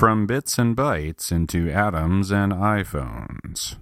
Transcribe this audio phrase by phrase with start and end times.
[0.00, 3.76] From bits and bytes into atoms and iPhones.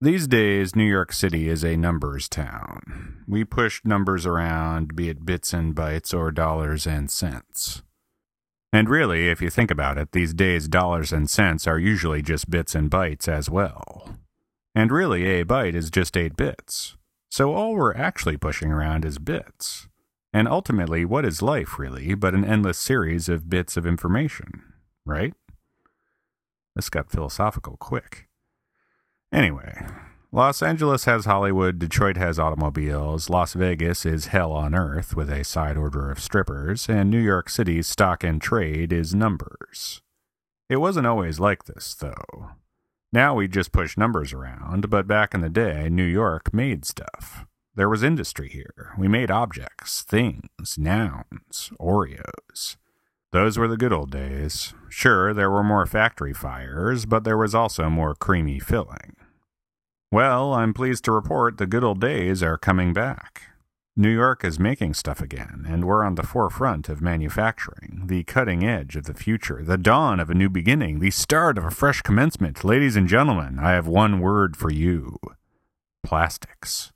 [0.00, 3.22] These days, New York City is a numbers town.
[3.28, 7.84] We push numbers around, be it bits and bytes or dollars and cents.
[8.72, 12.50] And really, if you think about it, these days dollars and cents are usually just
[12.50, 14.16] bits and bytes as well.
[14.74, 16.96] And really, a byte is just 8 bits.
[17.30, 19.86] So all we're actually pushing around is bits.
[20.34, 24.64] And ultimately, what is life really but an endless series of bits of information,
[25.06, 25.32] right?
[26.74, 28.26] This got philosophical quick.
[29.32, 29.86] Anyway,
[30.32, 35.44] Los Angeles has Hollywood, Detroit has automobiles, Las Vegas is hell on earth with a
[35.44, 40.02] side order of strippers, and New York City's stock and trade is numbers.
[40.68, 42.50] It wasn't always like this, though.
[43.12, 47.46] Now we just push numbers around, but back in the day, New York made stuff.
[47.76, 48.92] There was industry here.
[48.96, 52.76] We made objects, things, nouns, Oreos.
[53.32, 54.74] Those were the good old days.
[54.88, 59.16] Sure, there were more factory fires, but there was also more creamy filling.
[60.12, 63.42] Well, I'm pleased to report the good old days are coming back.
[63.96, 68.64] New York is making stuff again, and we're on the forefront of manufacturing, the cutting
[68.64, 72.02] edge of the future, the dawn of a new beginning, the start of a fresh
[72.02, 72.62] commencement.
[72.62, 75.18] Ladies and gentlemen, I have one word for you
[76.04, 76.92] plastics.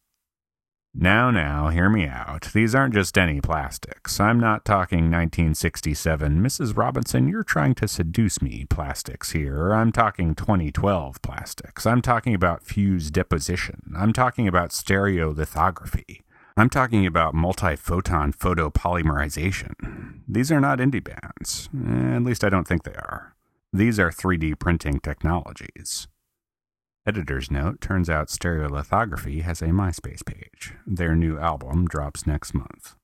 [0.95, 2.49] Now, now, hear me out.
[2.53, 4.19] These aren't just any plastics.
[4.19, 6.41] I'm not talking 1967.
[6.41, 6.77] Mrs.
[6.77, 9.73] Robinson, you're trying to seduce me plastics here.
[9.73, 11.87] I'm talking 2012 plastics.
[11.87, 13.93] I'm talking about fused deposition.
[13.97, 16.23] I'm talking about stereolithography.
[16.57, 20.23] I'm talking about multi-photon photopolymerization.
[20.27, 21.69] These are not indie bands.
[21.73, 23.37] Eh, at least I don't think they are.
[23.73, 26.09] These are 3D printing technologies.
[27.09, 30.75] Editor's note turns out Stereolithography has a MySpace page.
[30.87, 32.97] Their new album drops next month.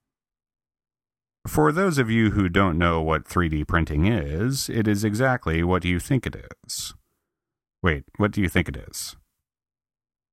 [1.47, 5.87] For those of you who don't know what 3D printing is, it is exactly what
[5.87, 6.93] you think it is.
[7.83, 9.17] Wait, what do you think it is?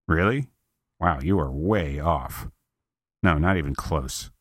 [0.05, 0.47] Really?
[0.99, 2.49] Wow, you are way off.
[3.23, 4.31] No, not even close.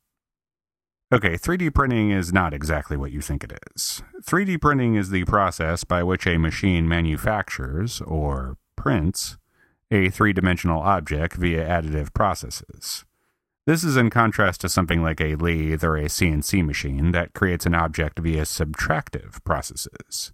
[1.14, 4.02] Okay, 3D printing is not exactly what you think it is.
[4.24, 9.36] 3D printing is the process by which a machine manufactures, or prints
[9.90, 13.04] a three dimensional object via additive processes.
[13.66, 17.66] This is in contrast to something like a lathe or a CNC machine that creates
[17.66, 20.32] an object via subtractive processes.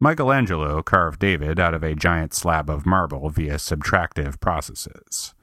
[0.00, 5.34] Michelangelo carved David out of a giant slab of marble via subtractive processes.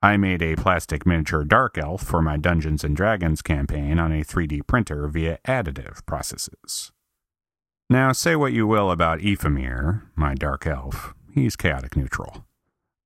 [0.00, 4.24] I made a plastic miniature dark elf for my Dungeons and Dragons campaign on a
[4.24, 6.92] 3D printer via additive processes.
[7.90, 12.44] Now, say what you will about Ephemir, my dark elf, he's chaotic neutral.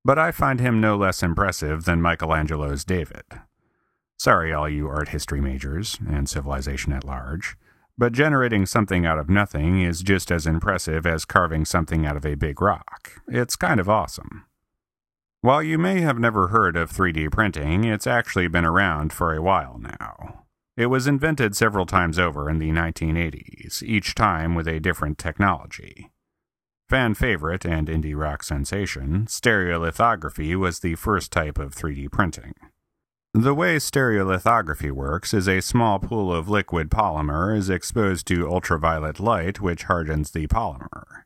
[0.05, 3.25] But I find him no less impressive than Michelangelo's David.
[4.19, 7.57] Sorry, all you art history majors, and civilization at large,
[7.97, 12.27] but generating something out of nothing is just as impressive as carving something out of
[12.27, 13.23] a big rock.
[13.29, 14.45] It's kind of awesome.
[15.41, 19.43] While you may have never heard of 3D printing, it's actually been around for a
[19.43, 20.45] while now.
[20.77, 26.11] It was invented several times over in the 1980s, each time with a different technology.
[26.91, 32.53] Fan favorite and indie rock sensation, stereolithography was the first type of 3D printing.
[33.33, 39.19] The way stereolithography works is a small pool of liquid polymer is exposed to ultraviolet
[39.19, 41.23] light, which hardens the polymer.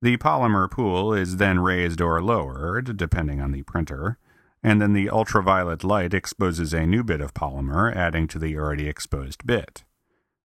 [0.00, 4.16] The polymer pool is then raised or lowered, depending on the printer,
[4.62, 8.88] and then the ultraviolet light exposes a new bit of polymer, adding to the already
[8.88, 9.82] exposed bit.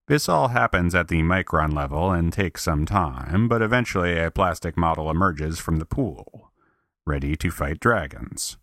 [0.08, 4.78] This all happens at the micron level and takes some time, but eventually a plastic
[4.78, 6.52] model emerges from the pool,
[7.08, 8.58] ready to fight dragons.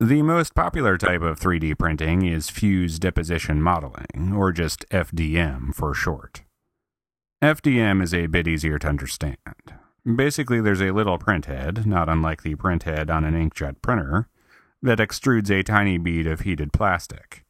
[0.00, 5.94] The most popular type of 3D printing is fused deposition modeling, or just FDM for
[5.94, 6.42] short.
[7.40, 9.36] FDM is a bit easier to understand.
[10.04, 14.28] Basically, there's a little printhead, not unlike the printhead on an inkjet printer,
[14.82, 17.45] that extrudes a tiny bead of heated plastic.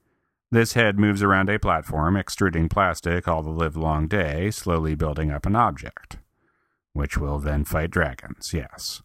[0.51, 5.45] This head moves around a platform, extruding plastic all the livelong day, slowly building up
[5.45, 6.19] an object,
[6.93, 9.03] which will then fight dragons, yes.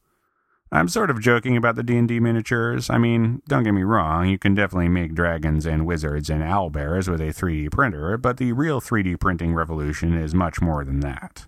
[0.71, 2.89] I'm sort of joking about the D&D miniatures.
[2.89, 7.09] I mean, don't get me wrong, you can definitely make dragons and wizards and owlbears
[7.09, 11.47] with a 3D printer, but the real 3D printing revolution is much more than that.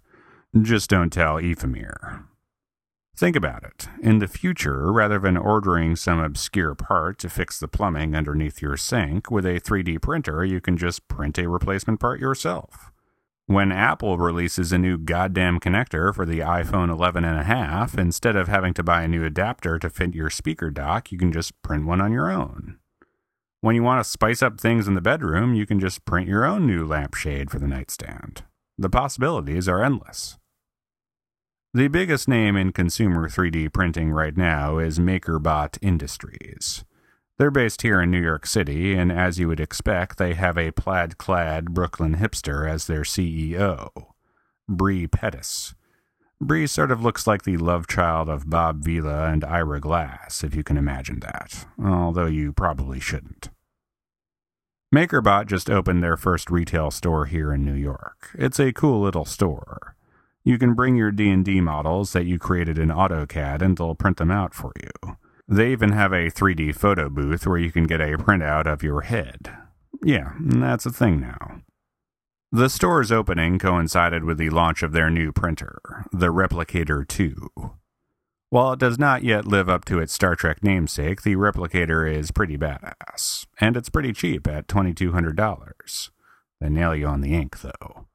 [0.60, 2.25] Just don't tell Ephemir.
[3.15, 3.88] Think about it.
[4.01, 8.75] In the future, rather than ordering some obscure part to fix the plumbing underneath your
[8.75, 12.92] sink, with a 3D printer, you can just print a replacement part yourself.
[13.45, 18.36] When Apple releases a new goddamn connector for the iPhone 11 and a half, instead
[18.36, 21.62] of having to buy a new adapter to fit your speaker dock, you can just
[21.62, 22.80] print one on your own.
[23.62, 26.45] When you want to spice up things in the bedroom, you can just print your
[26.45, 28.44] own new lampshade for the nightstand.
[28.77, 30.38] The possibilities are endless.
[31.75, 36.86] The biggest name in consumer 3D printing right now is MakerBot Industries.
[37.40, 40.70] They're based here in New York City, and as you would expect, they have a
[40.70, 43.90] plaid clad Brooklyn hipster as their CEO,
[44.70, 45.74] Bre Pettis.
[46.40, 50.54] Bre sort of looks like the love child of Bob Vila and Ira Glass, if
[50.54, 53.50] you can imagine that, although you probably shouldn't.
[54.94, 58.30] MakerBot just opened their first retail store here in New York.
[58.36, 59.96] It's a cool little store.
[60.44, 64.31] You can bring your D&D models that you created in AutoCAD and they'll print them
[64.31, 65.18] out for you.
[65.48, 69.01] They even have a 3D photo booth where you can get a printout of your
[69.01, 69.56] head.
[70.04, 71.62] Yeah, that's a thing now.
[72.51, 77.50] The store's opening coincided with the launch of their new printer, the Replicator 2.
[78.50, 82.30] While it does not yet live up to its Star Trek namesake, the Replicator is
[82.30, 86.10] pretty badass, and it's pretty cheap at $2,200.
[86.62, 88.06] They nail you on the ink, though.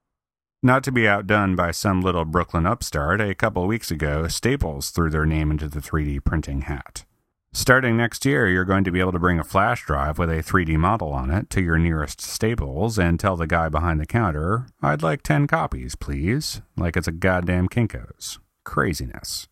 [0.63, 5.09] Not to be outdone by some little Brooklyn upstart, a couple weeks ago, Staples threw
[5.09, 7.05] their name into the 3D printing hat.
[7.53, 10.43] Starting next year, you're going to be able to bring a flash drive with a
[10.43, 14.67] 3D model on it to your nearest Staples and tell the guy behind the counter,
[14.83, 18.41] I'd like 10 copies, please, like it's a goddamn Kinko's.
[18.65, 19.47] Craziness.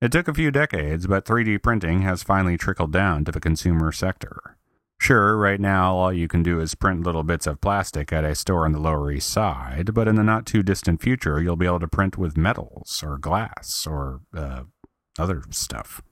[0.00, 3.92] It took a few decades, but 3D printing has finally trickled down to the consumer
[3.92, 4.56] sector.
[5.00, 8.34] Sure, right now all you can do is print little bits of plastic at a
[8.34, 11.64] store on the Lower East Side, but in the not too distant future, you'll be
[11.64, 14.64] able to print with metals or glass or uh,
[15.18, 16.02] other stuff.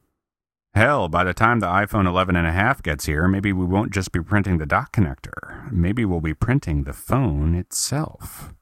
[0.72, 3.92] Hell, by the time the iPhone 11 and a half gets here, maybe we won't
[3.92, 5.70] just be printing the dock connector.
[5.70, 8.54] Maybe we'll be printing the phone itself.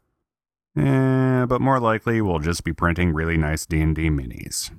[0.76, 4.72] Eh, but more likely we'll just be printing really nice D&D minis.